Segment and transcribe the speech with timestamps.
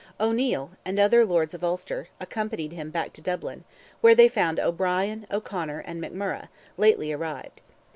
[0.19, 3.65] O'Neil, and other lords of Ulster, accompanied him back to Dublin,
[4.01, 7.61] where they found O'Brien, O'Conor, and McMurrogh, lately arrived.